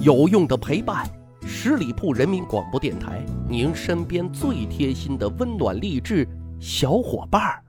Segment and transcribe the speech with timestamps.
[0.00, 1.06] 有用的陪伴，
[1.46, 6.26] 十里铺人民广播电台，您身边最贴心的温暖励志
[6.58, 7.62] 小伙伴儿。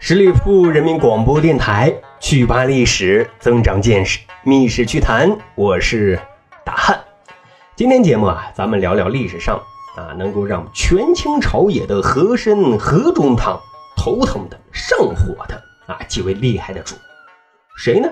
[0.00, 6.18] 十里铺人民广播电台，趣扒历史，增长见识，密室趣谈，我是
[6.64, 7.00] 大汉。
[7.76, 9.56] 今天节目啊，咱们聊聊历史上
[9.96, 13.58] 啊，能够让权倾朝野的和珅和中堂
[14.02, 15.54] 头疼的、上火的
[15.86, 16.96] 啊，极为厉害的主，
[17.76, 18.08] 谁呢？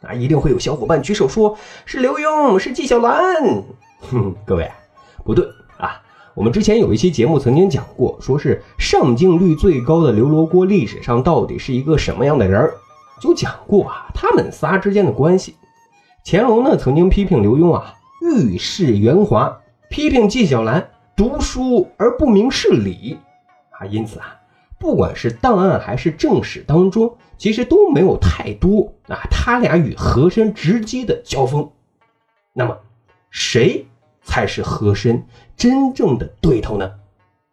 [0.00, 3.62] 啊，一定会有小伙伴举手说是刘墉，是纪晓岚。
[4.00, 4.72] 哼， 各位
[5.26, 5.46] 不对
[5.76, 6.00] 啊，
[6.32, 12.70] 我们之前有一期节目曾经讲过，说是上镜率最高的刘罗锅历史上到底是一个什么样的人，
[13.20, 15.54] 就讲过啊，他们仨之间的关系。
[16.24, 19.60] 乾隆呢曾经批评刘墉啊，遇事圆滑，
[19.90, 23.18] 批评纪晓岚读书而不明事理
[23.78, 24.34] 啊，因此啊。
[24.86, 31.68] 不管是档案还是正史当中，其实都没有太多啊，他俩与和珅直接的交锋。
[32.52, 32.78] 那么，
[33.28, 33.84] 谁
[34.22, 36.88] 才是和珅真正的对头呢？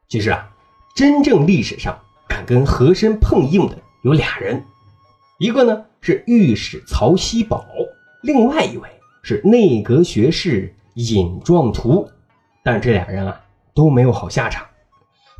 [0.08, 0.48] 其实啊，
[0.96, 1.98] 真正历史上
[2.30, 4.64] 敢跟和珅碰硬的有俩人，
[5.40, 7.66] 一个呢是御史曹锡宝，
[8.22, 8.88] 另外一位
[9.24, 12.08] 是内阁学士尹壮图。
[12.64, 13.42] 但这俩人啊
[13.74, 14.64] 都没有好下场。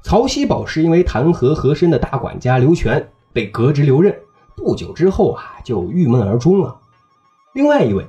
[0.04, 4.14] 曹锡宝是因为弹劾和珅的大管家刘全被革职留任，
[4.56, 6.82] 不久之后啊就郁闷而终了。
[7.54, 8.06] 另外一位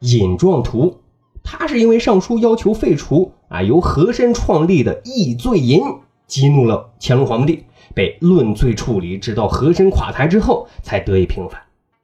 [0.00, 1.00] 尹壮图，
[1.42, 5.80] 他是因为上书要求废除啊由和珅创立的议罪银，
[6.26, 11.62] 激怒了乾隆皇帝，被论罪处理，直到和珅垮台之后才得以平反。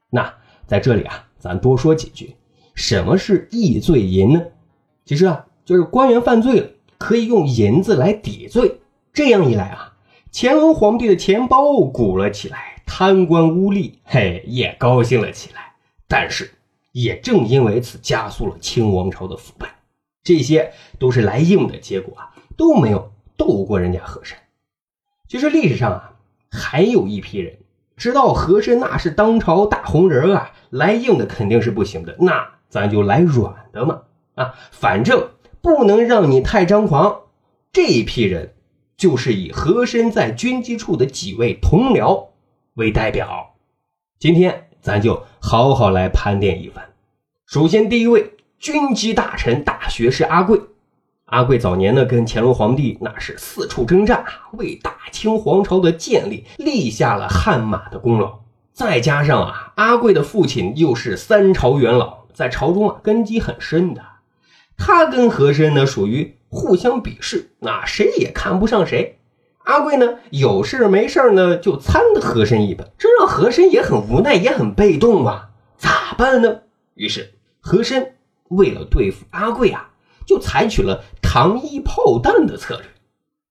[0.09, 0.33] 那
[0.67, 2.35] 在这里啊，咱多说几句，
[2.75, 4.43] 什么是议罪银呢？
[5.05, 8.81] 其实啊，就是官员犯罪了，可以用银子来抵罪。
[9.19, 9.95] 这样一来啊，
[10.33, 15.73] 乾隆皇帝的钱包鼓了起来，贪官污吏嘿也高兴了起来。
[16.07, 16.53] 但是，
[16.93, 19.71] 也正因为此，加速了清王朝的腐败。
[20.23, 24.39] 这些都是来硬的结果啊，都没有斗过人家和珅。
[25.27, 26.13] 其实历史上啊，
[26.53, 27.59] 还有一批人
[27.97, 34.03] 知道和珅那是当朝大红人啊，来硬的肯定是不行的，那咱就来软的嘛
[34.37, 35.31] 啊，反正
[35.61, 37.23] 不能让你太张狂。
[37.73, 38.55] 这一批人。
[38.99, 42.27] 就是以和珅在军机处的几位同僚
[42.75, 43.55] 为代表，
[44.19, 46.85] 今天咱就好好来盘点一番。
[47.47, 50.61] 首先，第一位军机大臣、大学士阿贵。
[51.27, 58.41] 阿贵早年呢，跟乾隆皇帝那是四处征战啊，为大清皇朝的建立立下了汗马的功劳。
[58.73, 64.03] 再加上啊，阿贵的父亲又是三朝元老，在朝中啊根基很深的。
[64.77, 66.35] 他跟和珅呢属于。
[66.49, 69.19] 互相鄙视，那谁也看不上谁。
[69.65, 75.51] 阿贵呢，有事没事呢就参和珅一本，这让和珅也很无奈，也很被动啊。
[75.77, 76.61] 咋办呢？
[76.95, 78.15] 于是和珅
[78.49, 79.91] 为了对付阿贵啊，
[80.27, 82.85] 就采取了糖衣炮弹的策略。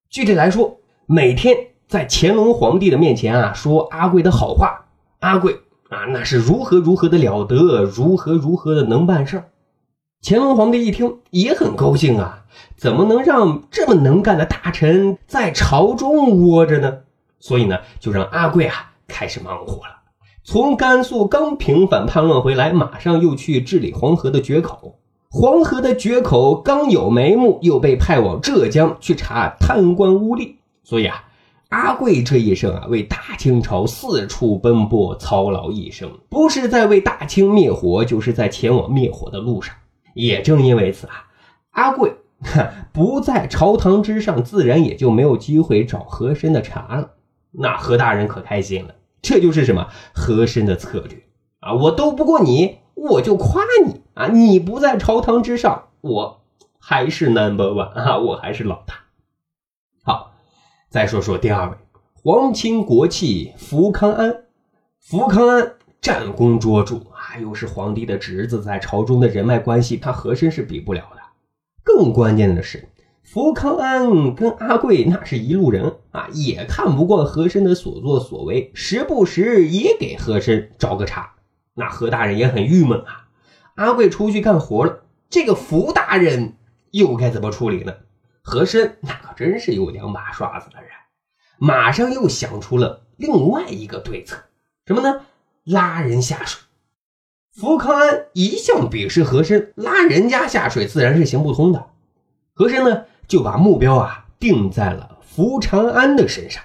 [0.09, 1.55] 具体来说，每天
[1.87, 4.87] 在乾隆皇帝的面前啊说阿贵的好话，
[5.19, 9.49] 阿贵啊那是如何如何的了得，如何如何的能办事儿。
[10.23, 12.44] 乾隆皇帝一听也很高兴啊，
[12.75, 17.00] 怎么能让这么能干的大臣在朝中窝着呢？
[17.39, 19.94] 所以呢，就让阿贵啊开始忙活了。
[20.44, 24.97] 从甘肃刚平反叛乱回来，马上又去治理黄河的决口。
[25.29, 30.56] 黄河的决口刚有眉目，又被派往浙江去查贪官污吏。
[30.83, 31.25] 所以啊，
[31.69, 39.75] 阿贵这一生啊，为大清朝四处奔波，操劳一生，不是在为大清灭火，就是在前往灭火的路上。
[40.17, 41.28] 也正因为此啊，
[41.69, 42.16] 阿贵
[42.91, 47.11] 不在朝堂之上，自然也就没有机会找和珅的茬了。
[47.51, 51.23] 那何大人可开心了，这就是什么和珅的策略
[51.59, 51.73] 啊！
[51.73, 54.27] 我斗不过你，我就夸你啊！
[54.27, 56.41] 你不在朝堂之上，我
[56.79, 58.95] 还是 number one 啊，我还是老大。
[60.03, 60.33] 好，
[60.89, 61.77] 再说说第二位，
[62.23, 64.45] 皇亲国戚福康安，
[65.00, 65.74] 福康安。
[66.01, 71.21] 战功卓著啊，又是皇帝的侄子，在朝中的人脉关系，他和珅是比不了的。
[71.83, 72.88] 更关键的是，
[73.23, 81.33] 福康安跟阿贵那是一路人啊，也看不惯和珅的所作所为，时不时也给和珅找个茬。
[81.73, 83.27] 那何大人也很郁闷啊。
[83.75, 86.55] 阿贵出去干活了，这个福大人
[86.91, 87.93] 又该怎么处理呢？
[88.41, 90.89] 和珅那可真是有两把刷子的人，
[91.59, 94.38] 马上又想出了另外一个对策，
[94.85, 95.21] 什么呢？
[95.67, 96.61] 拉人下水，
[97.53, 101.87] 福康安一向鄙视和珅，拉人家下水自然是行不通的。
[102.53, 106.63] 和珅呢，就把目标啊定在了福长安的身上。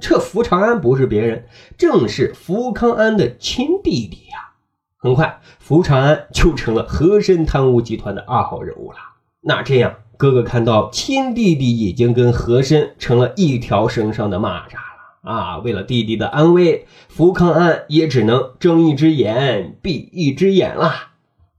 [0.00, 1.46] 这福长安不是别人，
[1.78, 4.54] 正是福康安的亲弟弟呀。
[4.96, 8.98] 很快，福长安就成了和珅贪污集团的二号人物了。
[9.42, 14.91] 那这样，哥哥看到亲弟弟已经跟和珅成了一条绳上的蚂蚱了
[15.22, 15.58] 啊！
[15.58, 21.12] 为了弟弟的安危，福康安也只能睁一只眼闭一只眼啦。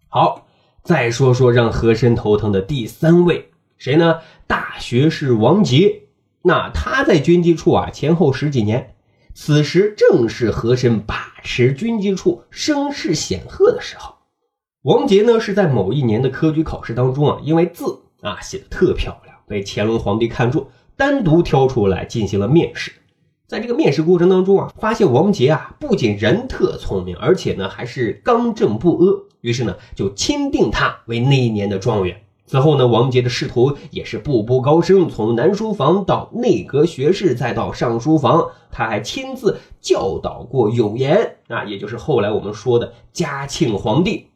[0.10, 0.45] 好，
[0.83, 4.19] 再说说让和珅头疼的第三位，谁呢？
[4.48, 6.04] 大学士王杰。
[6.44, 8.95] 那他在军机处啊，前后十几年，
[9.33, 14.16] 此时正是和珅把持军机处声势显赫的时候。
[14.81, 20.68] 王杰呢是在某一年的科举考试当中啊，因为字啊写的特漂亮，被乾隆皇帝看中，
[20.98, 22.92] 单独挑出来进行了面试。
[23.54, 32.24] 在这个面试过程当中啊，发现王杰啊不仅人特聪明，而且呢还是刚正不阿，于是呢就钦定他为那一年的状元。
[32.48, 44.30] 此后呢，王杰的仕途也是步步高升，从南书房到内阁学士，再到上书房，他还亲自教导过永琰啊，也就是后来我们说的嘉庆皇帝。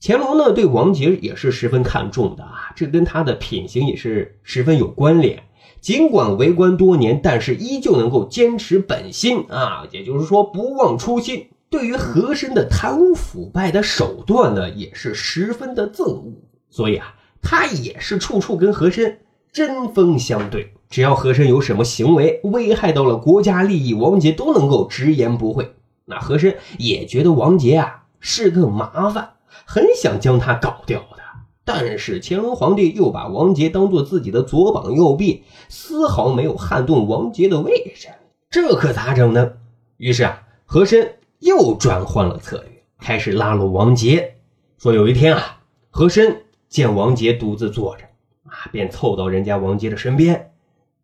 [0.00, 5.42] 乾隆呢，对王杰也是十分看重的啊，这跟他的品行也是十分有关联。
[5.80, 11.48] 尽管为官多年，但是依旧能够坚持本心啊，也就是说不忘初心。
[11.70, 16.32] 对于和珅的贪污腐败的手段呢，也是十分的憎恶。
[16.70, 17.14] 所以啊。
[17.40, 19.20] 他也是处处跟和珅
[19.52, 25.76] 针锋相对，只要和珅有什么行为危害到了国家利益，王杰都能够直言不讳。
[26.04, 29.34] 那和珅也觉得王杰啊是个麻烦，
[29.64, 31.22] 很想将他搞掉的。
[31.70, 38.08] 但是乾隆皇帝又把王杰当做自己的左膀右臂，丝毫没有撼动王杰的位置，
[38.48, 39.52] 这可咋整呢？
[39.98, 44.36] 于是啊，和珅又转换了策略，开始拉拢王杰。
[44.78, 45.58] 说有一天啊，
[45.90, 46.44] 和珅。
[46.70, 48.04] 见王杰独自坐着，
[48.44, 50.52] 啊，便凑到人家王杰的身边，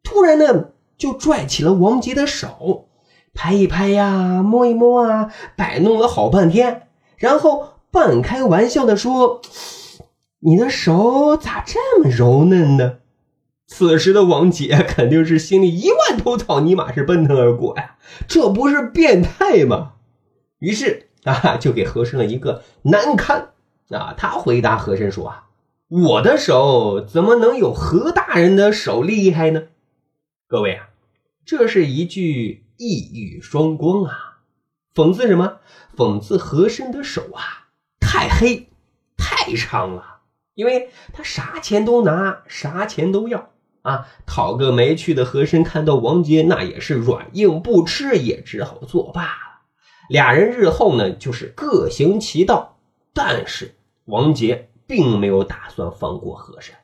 [0.02, 0.66] 突然呢，
[0.98, 2.86] 就拽起了王杰的手，
[3.32, 9.40] 拍一拍呀，摸一摸啊，摆弄了好半天，然后半开玩笑的说
[10.46, 12.98] ：“你的手咋这么柔嫩呢？”
[13.66, 17.96] 此时的王姐肯定是心里一万头草泥马是奔腾而过呀，
[18.28, 19.94] 这不是变态吗？
[20.58, 23.52] 于是啊，就给和珅了一个难堪
[23.88, 25.46] 啊，他回答和珅说啊。
[25.88, 29.64] 我的手怎么能有何大人的手厉害呢？
[30.46, 30.90] 各位啊，
[31.46, 34.40] 这是一句一语双关啊！
[34.94, 35.58] 讽刺什么？
[35.96, 37.68] 讽刺和珅的手啊，
[37.98, 38.68] 太黑，
[39.16, 40.13] 太长了。
[40.54, 43.50] 因为他啥钱都拿，啥钱都要
[43.82, 44.08] 啊！
[44.26, 49.62] 讨个没趣的和珅看到王杰，那也是软硬不吃，也只好作罢了。
[50.08, 52.76] 俩人日后呢，就是各行其道。
[53.12, 53.74] 但是
[54.06, 54.70] 王杰。
[54.86, 56.74] 并没有打算放过和珅。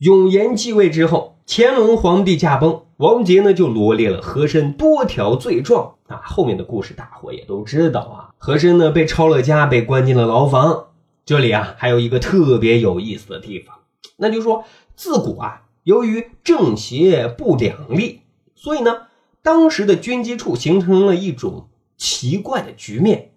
[0.00, 6.20] 永琰继位之后，乾隆皇帝驾崩，王杰呢就罗列了和珅多条罪状啊。
[6.24, 8.36] 后面的故事大伙也都知道啊。
[8.36, 10.87] 和珅呢被抄了家，被关进了牢房。
[11.28, 13.80] 这里啊还有一个特别有意思的地方，
[14.16, 14.64] 那就是说
[14.96, 18.22] 自古啊，由于正邪不两立，
[18.54, 19.02] 所以呢，
[19.42, 23.32] 当时的军机处形成了一种奇怪的局面，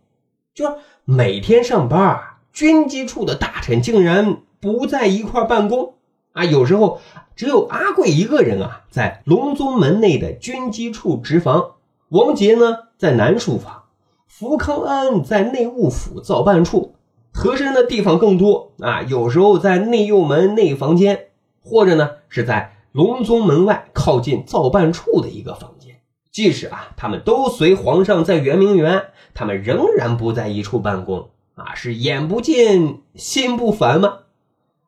[0.56, 2.38] 就是每天上班啊。
[2.54, 5.96] 军机处的大臣竟然不在一块办公
[6.32, 6.46] 啊！
[6.46, 7.02] 有时候
[7.36, 11.76] 只有阿贵一个人啊，在隆宗门内的军机处值房。
[12.08, 13.90] 王杰呢，在南书房；
[14.28, 16.94] 福康安在内务府造办处；
[17.32, 21.28] 和珅的地方更多啊，有时候在内右门内房间，
[21.62, 26.02] 或者呢是在隆宗门外靠近造办处的一个房间。
[26.32, 31.30] 即使啊，他们都随皇上在圆明园，他们仍然不在一处办公。
[31.56, 34.20] 啊，是眼不见心不烦吗？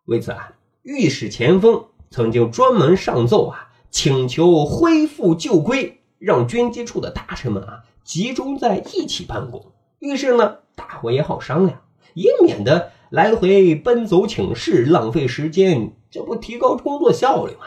[0.05, 9.71] 为此啊，御史钱锋曾经专门上奏啊，请求恢复旧规，让军机处的大臣们啊集中在一起办公。
[9.99, 11.81] 于是呢，大伙也好商量，
[12.13, 17.65] 也免得来回奔走请示，浪费时间，这不提高工作效率吗？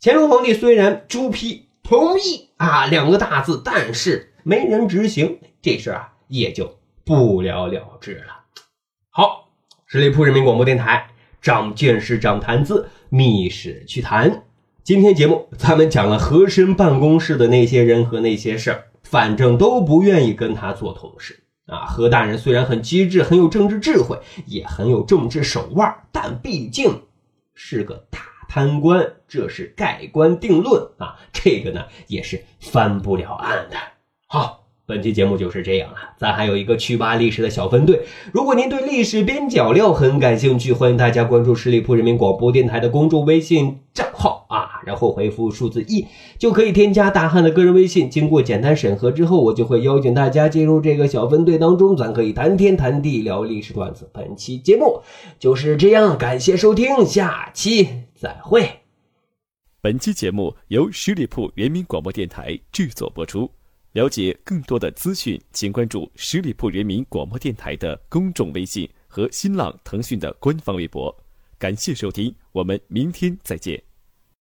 [0.00, 6.78] 乾隆皇帝虽然朱批同意啊两个大字，但是没人执行，这事啊也就。
[7.04, 8.44] 不了了之了。
[9.10, 9.48] 好，
[9.86, 11.08] 十里铺人民广播电台，
[11.40, 14.44] 长见识，长谈资，密室趣谈。
[14.84, 21.86] 今天节目咱们讲了和珅办公室的那些人和那些事儿，反正都不愿意跟他做同事啊。
[21.86, 27.02] 何大人虽然很机智，很有政治智慧，也很有政治手腕，但毕竟
[27.54, 31.16] 是个大贪官，这是盖棺定论啊。
[31.32, 33.76] 这个呢，也是翻不了案的。
[34.26, 34.60] 好。
[34.84, 38.02] 本期节目就是这样了，咱还有一个趣吧历史的小分队。
[38.32, 44.71] 如果您对历史边角料很感兴趣，欢迎大家关注十里铺人民广播电台的公众微信账号啊。
[44.84, 46.06] 然后回复数字一，
[46.38, 48.10] 就可以添加大汉的个人微信。
[48.10, 54.08] 经过简单审核之后，我就会邀请大家进入这个小分队当中，咱可以谈天谈地，聊历史段子。
[54.12, 55.00] 本期节目
[55.38, 58.68] 就是这样，感谢收听，下期再会。
[59.80, 63.50] 本期节目由十里铺人民广播电台制作播出。
[63.92, 71.14] 了解更多的资讯，请关注十里铺人民广播电台的公众微信和新浪、腾讯的官方微博。
[71.58, 73.91] 感谢收听，我们明天再见。